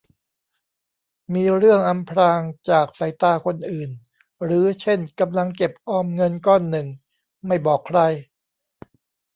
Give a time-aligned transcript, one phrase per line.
[1.33, 3.89] มีเรื่องอำพรางจากสายตาคนอื่น
[4.43, 6.87] หรือเช่นกำลังเก็บออมเงินก้อนหนึ่ง
[7.47, 7.99] ไม่บอกใคร